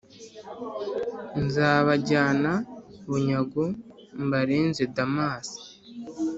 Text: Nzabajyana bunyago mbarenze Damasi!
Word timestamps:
Nzabajyana 1.43 2.51
bunyago 3.09 3.65
mbarenze 4.25 4.83
Damasi! 4.95 5.57